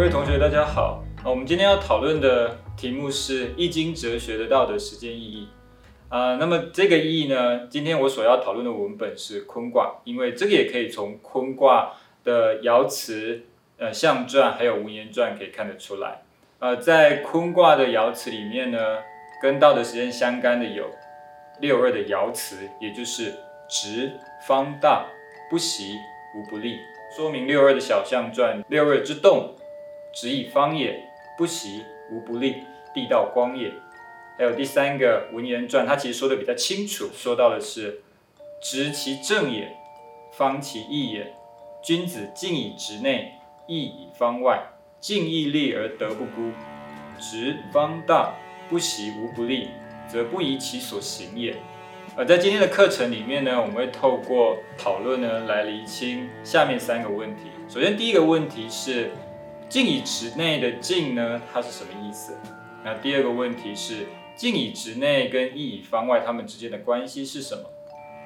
[0.00, 1.04] 各位同学，大家好。
[1.22, 5.46] 我们今天要讨论的题目是《易经》哲学的道德实践意义。
[6.08, 11.92] 啊，那么这个意义呢，今天我所要讨论的文本是坤卦，因为这个也可以从坤卦
[12.24, 13.42] 的爻辞、
[13.76, 16.22] 呃象传还有文言传可以看得出来。
[16.60, 18.78] 呃，在坤卦的爻辞里面呢，
[19.42, 20.86] 跟道德实践相干的有
[21.60, 23.34] 六二的爻辞，也就是
[23.68, 24.10] 直、
[24.48, 25.04] 方、大、
[25.50, 25.98] 不习、
[26.34, 26.78] 无不利，
[27.14, 29.56] 说明六二的小象传六二之动。
[30.12, 31.04] 直以方也，
[31.38, 32.56] 不习无不利，
[32.94, 33.72] 地道光也。
[34.36, 38.00] 还有第三个文言传，它其实说的比较清楚，说到的是
[38.62, 39.76] 直其正也，
[40.32, 41.34] 方其义也。
[41.82, 43.34] 君子敬以直内，
[43.66, 44.62] 义以方外。
[44.98, 46.52] 敬义利而德不孤，
[47.18, 48.34] 直方大，
[48.68, 49.68] 不习无不利，
[50.08, 51.56] 则不宜其所行也。
[52.16, 57.44] 而在今天的课程里面呢，我们会透过讨论呢来厘清下面三个问题。
[57.68, 59.10] 首先，第一个问题是。
[59.70, 62.36] 静以直内的静呢，它是什么意思？
[62.82, 67.70] 那第二个问题是静以直内跟义以方外，它们之间的关系是什么？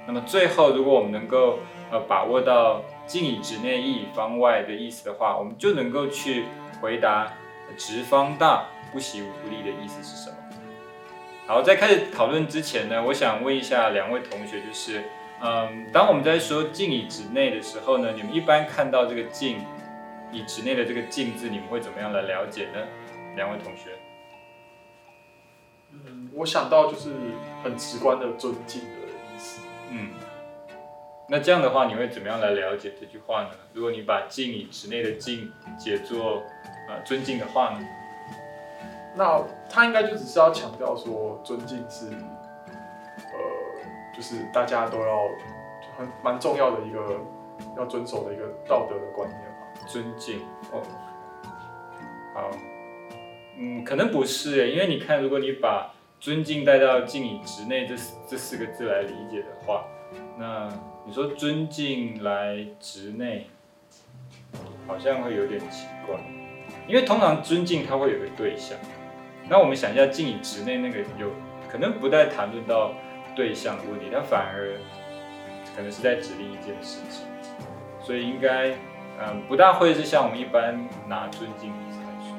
[0.07, 1.59] 那么最后，如果我们能够
[1.91, 6.47] 呃把握到静以直内、义以方外的意思的话，我们就能够去
[6.81, 7.31] 回答
[7.77, 10.37] 直方大、不习无不利的意思是什么。
[11.47, 15.05] 好，在开始讨论之前呢，我想问一下两位同学，就是
[15.43, 19.59] 嗯，当我们在说静以直内的时候呢，你们一般看到这个静。
[20.35, 22.81] 以直内的这个“敬”字，你们会怎么样来了解呢？
[23.37, 23.91] 两位同学。
[25.93, 27.11] 嗯，我想到就是
[27.63, 29.61] 很直观的尊敬的意思。
[29.91, 30.11] 嗯，
[31.29, 33.51] 那这样的话，你会怎么样来了解这句话呢？
[33.73, 36.43] 如果你把“敬”以直内的“敬”解作
[36.89, 37.79] 呃尊敬的话呢？
[39.17, 45.29] 那他应该就只是要强调说，尊敬是呃，就是大家都要
[45.97, 47.21] 很蛮重要的一个
[47.77, 49.41] 要遵守的一个道德的观念。
[49.87, 50.41] 尊敬
[50.73, 50.81] 哦，
[52.33, 52.51] 好，
[53.59, 57.95] 嗯，可能不是诶因为你看，如果你把尊敬带到敬以直内这
[58.27, 59.85] 这四个字来理解的话，
[60.39, 60.69] 那
[61.05, 63.49] 你说尊敬来直内，
[64.87, 66.17] 好像会有点奇怪，
[66.87, 68.79] 因为通常尊敬它会有个对象，
[69.51, 71.31] 那我们想一下敬以直内那个有
[71.69, 72.95] 可能不再谈论到
[73.37, 74.79] 对象的问题，它反而
[75.77, 77.27] 可能是在指另一件事情，
[78.05, 78.77] 所以应该。
[79.17, 82.35] 嗯，不大会是像我们一般拿尊敬意思来说。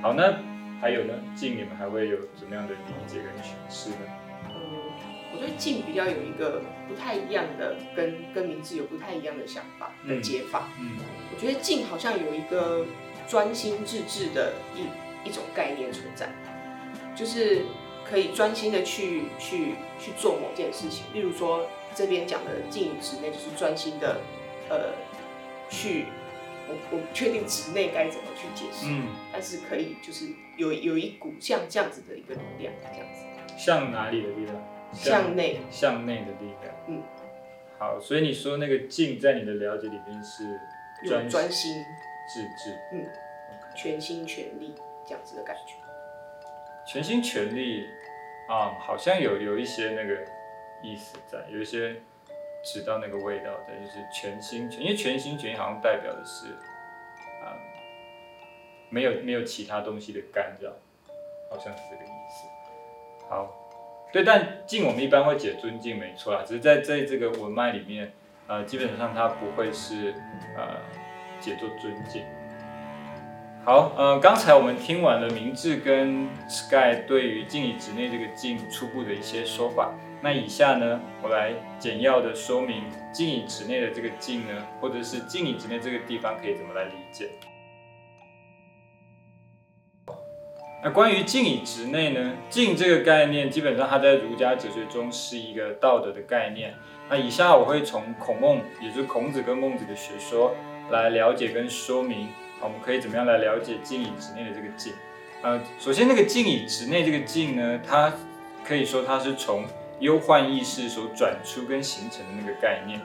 [0.00, 0.32] 好，那
[0.80, 1.14] 还有呢？
[1.34, 3.96] 敬你们还会有怎么样的理解跟诠释呢？
[4.44, 4.54] 嗯，
[5.32, 10.68] 我对敬比较有一个不太一样的，跟跟名字有不太一样的想法的解法。
[10.78, 10.96] 嗯，
[11.34, 12.86] 我觉得敬好像有一个
[13.26, 16.28] 专心致志的一一种概念存在，
[17.16, 17.62] 就是
[18.08, 21.06] 可以专心的去去去做某件事情。
[21.12, 24.20] 例如说这边讲的敬以直内，就是专心的，
[24.70, 24.92] 呃。
[25.70, 26.04] 去，
[26.68, 30.26] 我我不确定职内该怎么去解释，嗯，但是可以就是
[30.56, 33.24] 有有一股像这样子的一个力量，这样子。
[33.56, 34.54] 向哪里的力量？
[34.92, 35.58] 向内。
[35.70, 36.74] 向内的力量。
[36.86, 37.02] 嗯。
[37.78, 40.60] 好，所以你说那个静，在你的了解里面是
[41.08, 41.82] 专专心
[42.32, 43.06] 致志，嗯，
[43.74, 44.74] 全心全力
[45.08, 45.74] 这样子的感觉。
[46.86, 47.86] 全心全力
[48.48, 50.24] 啊，好像有有一些那个
[50.82, 51.96] 意思在，有一些。
[52.64, 56.46] 吃到那个味道的，就是全心全，因为全心全意好像代表的是，
[57.44, 57.52] 啊，
[58.88, 60.70] 没有没有其他东西的干扰，
[61.50, 62.46] 好像是这个意思。
[63.28, 63.54] 好，
[64.12, 68.12] 对，但敬我们一般会解尊敬，没错啦，只是在在这个文脉里面，
[68.46, 70.14] 呃，基本上它不会是
[70.56, 70.80] 呃
[71.40, 72.24] 解作尊敬。
[73.64, 79.92] 好，呃，刚才我们听完了明智跟 Sky 对于敬以直内这个敬初步的一些说法。
[80.24, 87.28] 那以下呢，我来简要的说明静以直内的这个静呢，或者是静以直内这个地方可以怎么来理解。
[90.82, 96.72] 那关于静以直内呢，静这个概念基本上它在儒家哲学中是一个道德的概念。
[97.10, 100.54] 那以下我会从孔孟，也就是孔子跟孟子的学说
[100.88, 102.28] 来了解跟说明，
[102.62, 104.94] 我们可以怎么样来了解静以直内的这个静。
[105.42, 108.10] 呃，首先那个静以直内这个静呢，它
[108.66, 109.66] 可以说它是从
[110.04, 113.00] 忧患意识所转出跟形成的那个概念，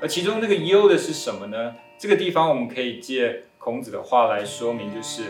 [0.00, 1.74] 而其中那个忧的是什么呢？
[1.98, 5.24] 这个地方我们可以借孔子的话来说明，就是，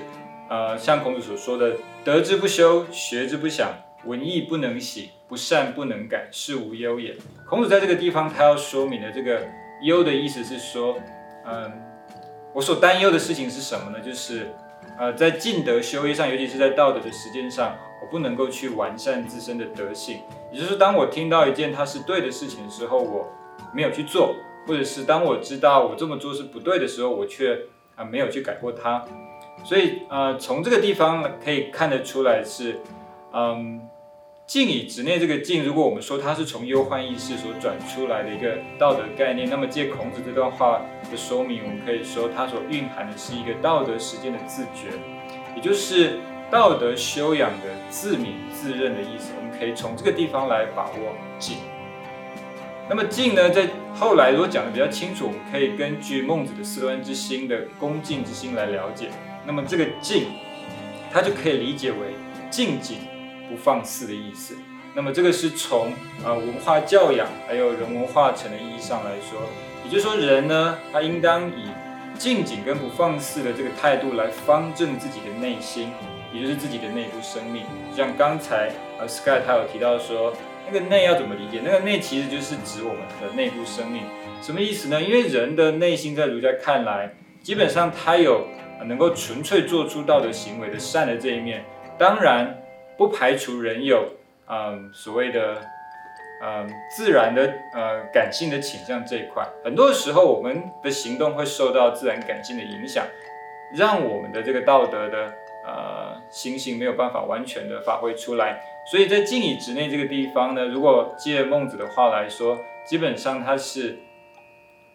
[0.50, 3.72] 呃，像孔子所说的“德之不修，学之不想，
[4.04, 7.16] 文艺不能喜，不善不能改，是无忧也”。
[7.48, 9.40] 孔子在这个地方他要说明的这个
[9.82, 10.98] 忧的意思是说，
[11.46, 11.72] 嗯，
[12.52, 14.00] 我所担忧的事情是什么呢？
[14.04, 14.48] 就是，
[14.98, 17.74] 呃，在尽德修业上，尤其是在道德的实践上。
[18.04, 20.18] 我不能够去完善自身的德性，
[20.52, 23.26] 也就是当我听到一件它是对的事情的时候，我
[23.72, 24.34] 没有去做，
[24.66, 27.58] 或者是当我知道我这么做是不对的时候，我却
[27.96, 29.02] 啊没有去改过它。
[29.64, 32.78] 所以呃，从这个地方可以看得出来是，
[33.32, 33.80] 嗯，
[34.46, 44.90] 静以直内这个静，如果我们说它是从忧患意识所转出来的一个道德概念，那么借孔子这段话的说明，我们可以说它所蕴含的是一个道德实践的自觉，
[45.56, 46.18] 也就是
[46.50, 49.32] 道德修养的自敏自认的意思。
[49.36, 51.56] 我们可以从这个地方来把握静。
[52.88, 59.08] 那么静呢，在后来如果讲的比较清楚，我们可以根据孟子的四端之心的恭敬之心来了解。
[59.46, 60.26] 那么这个静，
[61.10, 62.14] 它就可以理解为
[62.50, 62.98] 静静
[63.48, 64.54] 不放肆的意思。
[64.94, 65.92] 那么这个是从
[66.22, 69.40] 呃文化教养还有人文化成的意义上来说，
[69.84, 71.68] 也就是说人呢，他应当以
[72.18, 75.90] 静静跟不放肆的这个态度来方正自己的内心，
[76.34, 77.62] 也就是自己的内部生命。
[77.96, 80.34] 像刚才呃 Sky 他有提到说。
[80.66, 81.60] 那个内要怎么理解？
[81.62, 84.04] 那个内其实就是指我们的内部生命，
[84.40, 84.98] 什么意思呢？
[84.98, 87.10] 因为人的内心在儒家看来，
[87.42, 88.46] 基本上他有
[88.86, 91.62] 能够纯粹做出道德行为的善的这一面，
[91.98, 92.62] 当然
[92.96, 94.08] 不排除人有
[94.48, 95.60] 嗯所谓的
[96.42, 96.66] 嗯
[96.96, 97.42] 自然的
[97.74, 99.46] 呃感性的倾向这一块。
[99.62, 103.04] 很多时候我们的行动会受到自然感性的影响，
[103.76, 105.34] 让我们的这个道德的
[105.66, 105.93] 呃
[106.34, 108.60] 心性没有办法完全的发挥出来。
[108.90, 113.98] 所以在静以直内这个地方呢，如果借孟子的话来说，基本上他是，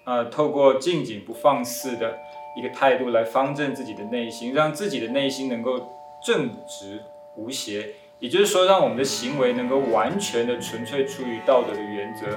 [0.03, 2.19] 呃，透过静静不放肆的
[2.55, 5.89] 一个态度来方正自己的内心，让自己的内心能够
[6.21, 7.01] 正直
[7.35, 7.87] 无邪，
[8.19, 12.27] 也就是说，让我们的行为能够完全的纯粹出于道德的原则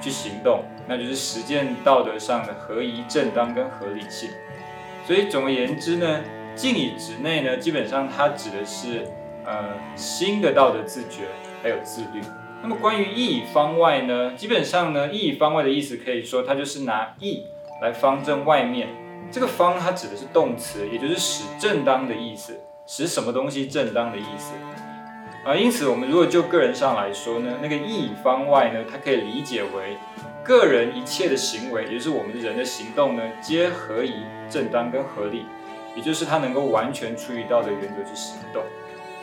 [0.00, 4.30] 去行动，那就是实践道德上的合宜、正当跟合理性。
[5.06, 6.22] 所以总而言之呢，
[6.54, 9.06] 静以直内呢，基本上它指的是。
[9.44, 11.22] 呃，新的道德自觉
[11.64, 12.20] 还有自律。
[12.62, 14.34] 那么关于义以方外呢？
[14.36, 17.46] 基本上呢，义以方外的意思可以说，它就是拿义
[17.82, 18.86] 来方正外面。
[19.32, 24.54] 这个方它指的是动词，也就是使正当的意思，使什么东西正当的意思。
[25.44, 29.96] 啊，因此我们如果就个人上来说呢，那个义以方外呢，它可以理解为
[30.44, 35.46] 个人一切的行为，也就是我们人的行动呢，皆合宜、正当跟合理，
[35.96, 38.62] 也就是他能够完全出于道德原则去行动。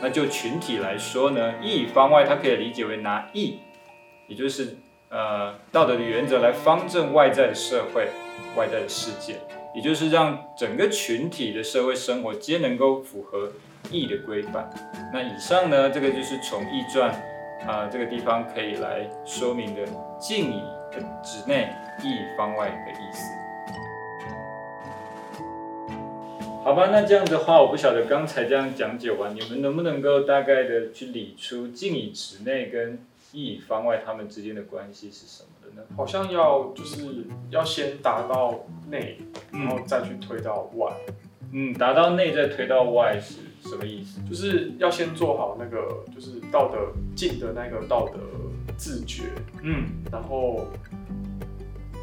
[0.02, 3.60] 那就群体来说呢，义方外，它可以理解为拿义，
[4.28, 4.78] 也就是
[5.10, 8.08] 呃道德的原则来方正外在的社会、
[8.56, 9.36] 外在的世界，
[9.76, 13.52] 也就是让整个群体的社会生活皆能够符合
[13.92, 14.70] 义的规范。
[15.12, 17.12] 那以上呢，这个就是从《易传》
[17.70, 19.82] 啊这个地方可以来说明的
[20.18, 20.62] “敬以”
[20.96, 21.68] 的指内，
[22.02, 23.26] 义方外的意思。
[26.70, 33.00] 好吧，那这样的话，我不晓得刚才这样讲解完，你们能不能够大概的去理出静以直内跟
[33.32, 35.88] 义以方外他们之间的关系是什么的呢？
[35.98, 39.18] 好像要就是要先达到内，
[39.52, 40.94] 然后再去推到外。
[41.52, 43.38] 嗯，达到内再推到外是
[43.68, 44.22] 什么意思？
[44.30, 48.20] 就是要先做好那个就是道德静的那个道德
[48.78, 49.24] 自觉，
[49.64, 50.68] 嗯，然后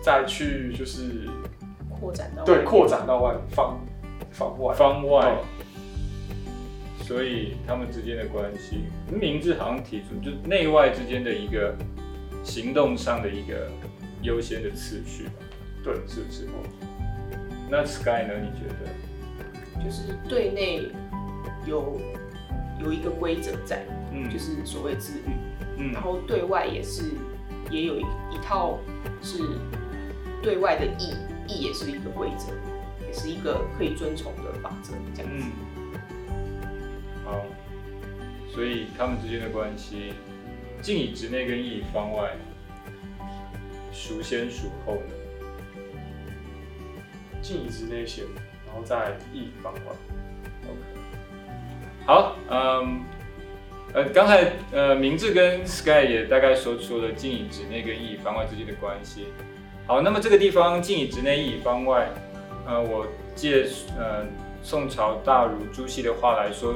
[0.02, 1.28] 再去就是
[1.88, 3.78] 扩展到对扩展到外方。
[4.36, 5.34] 方外，方外，
[7.02, 11.74] 所以他们之间的关系，名字好像提出就内外之间的一个
[12.44, 13.70] 行动上的一个
[14.20, 15.32] 优先的次序吧？
[15.82, 16.46] 对，是不是？
[17.70, 18.34] 那 Sky 呢？
[18.42, 19.82] 你觉得？
[19.82, 20.88] 就是对内
[21.66, 21.98] 有
[22.78, 25.32] 有一个规则在，嗯，就是所谓自律，
[25.78, 27.12] 嗯，然后对外也是
[27.70, 28.78] 也有一一套
[29.22, 29.42] 是
[30.42, 31.14] 对外的义，
[31.48, 32.52] 义也是一个规则。
[33.16, 35.46] 是一个可以遵从的法则，这样子。
[37.24, 37.44] 好，
[38.52, 40.12] 所以他们之间的关系，
[40.82, 42.36] 静以直内跟义以方外，
[43.90, 45.14] 孰先孰后呢？
[47.40, 48.24] 静以直内先，
[48.66, 49.80] 然后再义以方外。
[50.64, 50.78] OK。
[52.04, 53.02] 好，嗯，
[53.94, 59.28] 呃，刚才呃，明智跟 Sky 也大概说出了静以直内跟意以方外之间的关系。
[59.86, 62.08] 好，那么这个地方静以直内，义以方外。
[62.66, 63.64] 呃，我借
[63.96, 64.26] 呃
[64.62, 66.74] 宋朝大儒朱熹的话来说，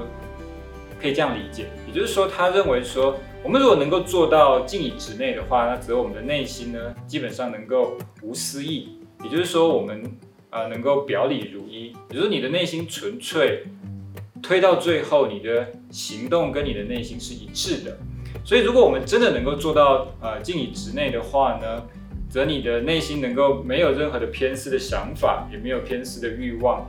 [1.00, 10.04] 可以这样理解，也就是说，他认为说，我们如果能够做到静以直内的话，那则我们的内心呢，基本上能够无私意，也就是说，我们
[10.50, 13.64] 啊能够表里如一，也就是你的内心纯粹，
[14.40, 17.98] 推到最后，你的行动跟你的内心是一致的。
[18.44, 21.82] 所以，如果我们真的能够做到呃静以直内的话呢？
[22.30, 26.88] 则你的内心能够没有任何的偏私的想法，也没有偏私的欲望，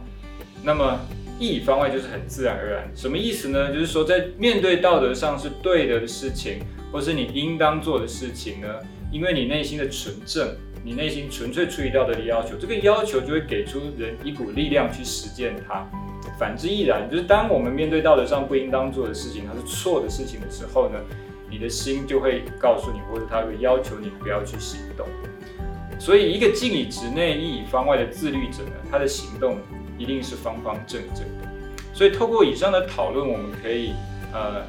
[0.64, 1.00] 那么
[1.40, 2.92] 义方外就是很自然而然。
[2.96, 3.74] 什么意思呢？
[3.74, 6.60] 就是说在面对道德上是对的事情，
[6.92, 8.68] 或是你应当做的事情呢，
[9.12, 15.90] 因为你内心的纯正，你内心纯粹出于道德的要求，这个要求就会给出人一股力量去实践它。
[16.38, 21.00] 反之亦然，就是当我们面对道德上不应当做的事情，它是错的事情的时候呢，
[21.50, 25.08] 你的心就会告诉你，或者他会要求你不要去行动。
[26.02, 29.60] 所以，一个敬以直内、义以方外的自律者呢，他的行动
[30.00, 31.48] 一定是方方正正的。
[31.94, 33.94] 所以，透过以上的讨论，我们可以
[34.34, 34.66] 呃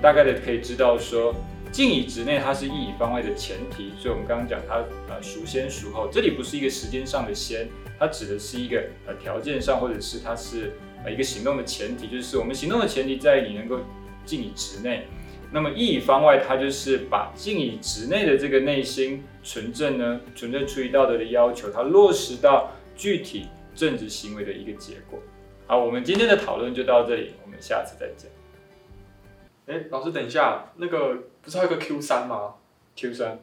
[0.00, 1.34] 大概的可以知道说，
[1.72, 3.90] 敬以直内它是义以方外的前提。
[3.98, 4.76] 所以我们刚刚讲它
[5.08, 10.72] 呃孰先孰后，这里不是一个时间上的先，它指的是一个呃条件上，或者是它是
[11.04, 13.80] 呃一个行动的前提，就是我们行动的前提在于你能够
[14.24, 15.08] 敬以直内。
[15.52, 25.18] 那么义以方外，它就是把敬以直内的这个内心纯正呢，纯正出于道德的要求，它落实到具体政治行为的一个结果。
[25.66, 28.30] 好，我们今天的讨论就到这里，我们下次再见。
[29.66, 32.54] 哎，老师，等一下，那个不是还有个 Q 三吗
[32.94, 33.40] ？Q 三，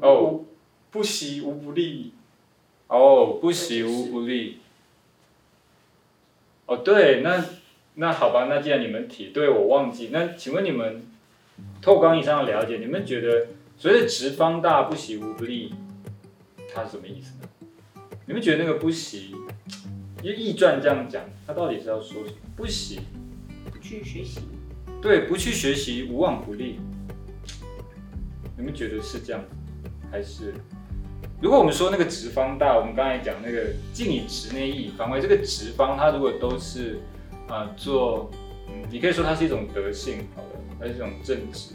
[0.00, 0.44] 哦，
[0.90, 2.12] 不喜无不利。
[2.88, 4.60] 哦，不喜无不利。
[6.66, 7.42] 哦，对，那。
[8.00, 11.02] 那好吧，那既然你们提，对我忘记，那请问你们
[11.82, 15.74] 透光以上的了解，你们觉得所谓直方大不喜无不利，
[16.72, 17.48] 它是什么意思呢？
[18.26, 19.34] 你们觉得那个不喜，
[20.22, 22.36] 因为易传这样讲，它到底是要说什么？
[22.54, 23.00] 不喜，
[23.68, 24.42] 不去学习，
[25.02, 26.78] 对，不去学习无往不利。
[28.56, 29.42] 你们觉得是这样，
[30.08, 30.54] 还是
[31.40, 37.00] 如果我们说那个直方大，我们刚才讲那个敬以直内义以方外，这个直方它如果都是。
[37.48, 38.30] 啊，做，
[38.68, 41.74] 嗯，你可以说它是一种德性，好的，它是一种正直、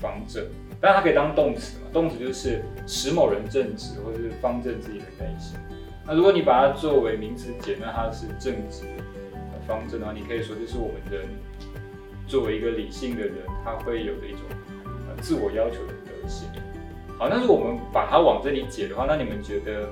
[0.00, 0.44] 方正，
[0.80, 5.56] 当然它可以当动词嘛，动词就是使某人正直或者是方正自己的内心。
[6.04, 8.82] 那如果你把它作为名词解，那它是正直、
[9.66, 11.28] 方正的话，你可以说这是我们人
[12.26, 14.40] 作为一个理性的人，他会有的一种
[15.20, 16.48] 自我要求的德性。
[17.16, 19.88] 好，那如果我们把它往这里解的话，那你们觉得？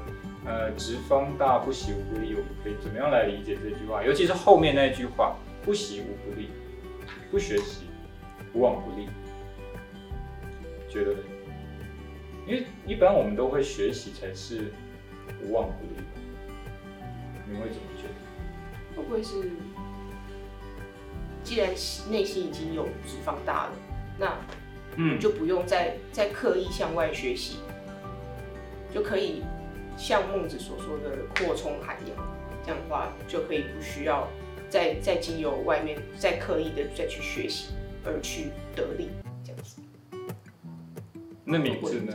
[0.50, 4.02] 呃，直方大不喜无不利，我们可以怎么样来理解这句话？
[4.02, 6.48] 尤其是后面那句话，不喜无不利，
[7.30, 7.84] 不学习
[8.52, 9.06] 无往不利，
[10.88, 11.14] 觉得？
[12.48, 14.72] 因为一般我们都会学习才是
[15.40, 16.02] 无往不利，
[17.48, 18.96] 你会怎么觉得？
[18.96, 19.52] 会不会是，
[21.44, 21.70] 既然
[22.10, 23.72] 内心已经有直方大了，
[24.18, 24.36] 那
[24.96, 27.58] 嗯，就不用再再刻意向外学习，
[28.92, 29.44] 就可以。
[30.00, 32.26] 像孟子所说的扩充涵养，
[32.64, 34.26] 这样的话就可以不需要
[34.70, 39.10] 再再经由外面再刻意的再去学习而去得力，
[39.44, 39.82] 这样子。
[41.44, 42.14] 那名字呢？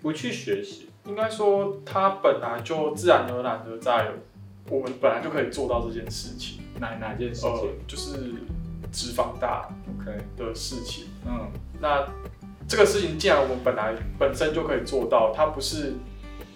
[0.00, 4.10] 不去学习，应该说他本来就自然而然的在
[4.68, 6.62] 我们本来就可以做到这件事情。
[6.80, 7.70] 哪哪件事情？
[7.86, 8.34] 就是
[8.90, 9.68] 脂肪大
[10.00, 11.06] ，OK 的事情。
[11.24, 11.48] 嗯，
[11.80, 12.04] 那
[12.66, 15.94] 这个事情既然我们本来本身就可以做到，它不是。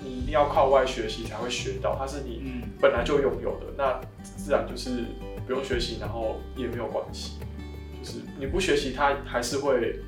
[0.07, 5.05] 你一定要靠外学习才会学到，它是你本来就拥有的，那自然就是
[5.45, 7.41] 不用学习，然后也没有关系。
[8.01, 9.99] 就是你不学习，它还是会，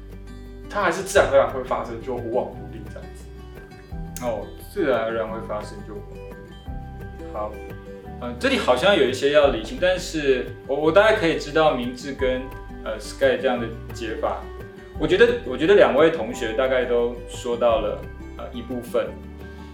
[0.71, 4.25] 它还是自然而然会发生，就无往不利这样子。
[4.25, 5.95] 哦，自然而然会发生就
[7.33, 7.53] 好。
[8.21, 12.43] 嗯，这里好像有一些要理清，但是我我大概可以知道明智跟
[12.85, 14.43] 呃 Sky 这样的解法。
[14.99, 18.01] 我觉得我觉得两位同学大概都说到了
[18.37, 19.09] 呃一部分。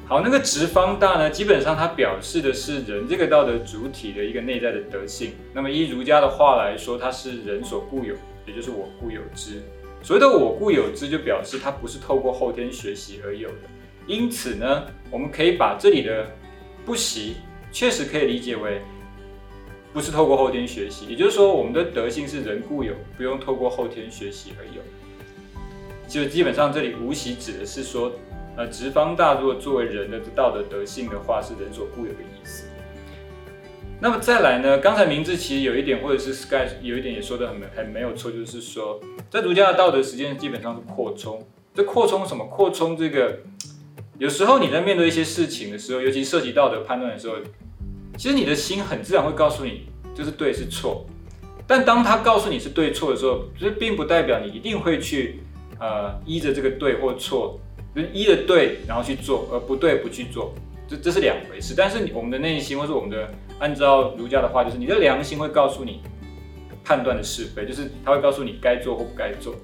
[0.07, 5.33] 好，那个直方大呢，基本上它表示的是人这个道德主体的一个内在的德性。
[5.55, 8.15] 那么依儒家的话来说，它是人所固有，
[8.47, 9.63] 也就是我固有之。
[10.03, 13.55] 所谓的我固有之，就表示它不是透过后天学习而有的。
[14.07, 16.27] 因此呢，我们可以把这里的
[16.85, 17.37] 不习，
[17.73, 18.83] 确实可以理解为
[19.95, 21.07] 不是透过后天学习。
[21.07, 24.83] 也就是说，我们的德性是人固有，不用透过后天学习而有。
[26.07, 28.13] 就基本上这里无习指的是说。
[28.57, 32.67] 呃，直方大如果作为人的道德德性的话，是人所固有的意思。
[34.01, 34.79] 那么再来呢？
[34.79, 41.43] 刚才明智其实有一点，或者是 Sky 有一点也说的很很没有错，就是说，在儒家的道德实践基本上是扩充。
[41.75, 42.45] 这扩充什么？
[42.47, 43.39] 扩充这个，
[44.19, 47.37] 有时候你在面对一些事情的时候，尤其涉及道德判断的时候，
[48.17, 51.07] 其实你的心很自然会告诉你，就是对是错。
[51.67, 55.41] 但当他告诉你是对错的时候，这并不代表你一定会去
[55.81, 57.59] 呃依着这个对或错。
[58.13, 60.53] 一的对，然后去做，而不对不去做，
[60.89, 61.75] 这这是两回事。
[61.77, 66.01] 但是我们的内心，或是我们的，按照儒家的话，就是你的良心会告诉你
[66.85, 69.55] 判断的是非，就是他会告诉你该做或不该做。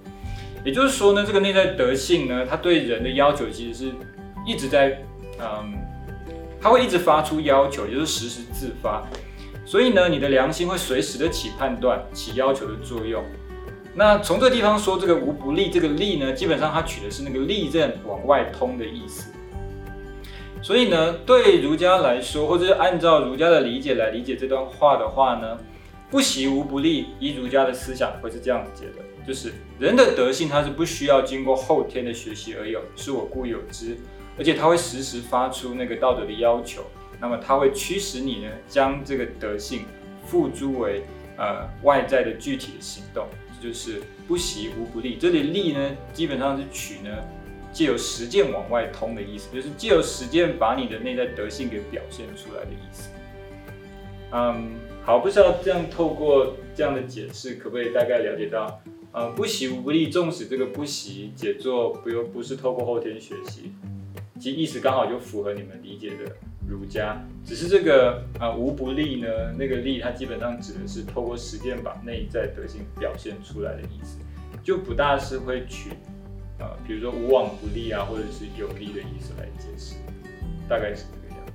[0.65, 3.93] 也就是说呢，这个内在德性呢，它对人的要求其实是
[4.47, 5.03] 一直在，
[5.41, 5.75] 嗯，
[6.61, 9.03] 它会一直发出要求，也就是时时自发。
[9.65, 13.25] 所以呢，你的良心会随时的起判断、起要求的作用。
[13.95, 19.33] 那从这地方说，这个无不利，这个利呢，基本上它取的是那个利刃往外通的意思。
[20.63, 25.59] 所以呢，对儒家来说，或者是按照儒家的理解来理解这段话的话呢，
[26.11, 27.07] 不习无不利。
[27.19, 33.97] 依儒家的思想会是这样子解的，就是人的德性它是不需要经过后天的学习而有，是我固有之，
[34.39, 36.83] 而且它会时时发出那个道德的要求。
[37.21, 39.85] 那么它会驱使你呢，将这个德性
[40.27, 41.03] 付诸为
[41.37, 43.27] 呃外在的具体的行动，
[43.63, 45.17] 就是不习无不利。
[45.17, 47.11] 这里利呢，基本上是取呢。
[47.73, 53.09] 借由实践往外通的意思，就是借由实践把你的内在德性给表现出来的意思。
[54.33, 54.73] 嗯，
[55.05, 63.71] 好，不知道这样透过这样的解释，可不可以大概了解到，呃，不习无不利，纵使这个不习解作不用不是透过后天学习，
[64.41, 66.37] 其意思刚好就符合你们理解的
[66.71, 74.19] 儒家，只是这个啊无不利呢，那个利它基本上指的是透过实践把内在德性表现出来的意思，
[74.63, 75.91] 就不大是会取。
[76.61, 79.95] 啊，比如说无往不利啊，或者是有利的意思来解释，
[80.69, 81.53] 大概是这个样子。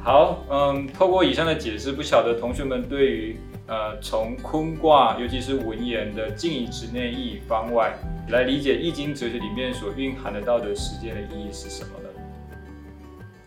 [0.00, 7.92] 好，嗯，透过以上的解释，不晓得同学们对于呃从坤卦，尤其是文言的进以直内，义以方外，
[8.28, 12.07] 来理解易经哲学里面所蕴含的道德实践的意义是什么呢？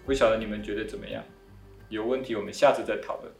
[0.05, 1.23] 不晓得你们觉得怎么样？
[1.89, 3.31] 有问题我们下次再讨论。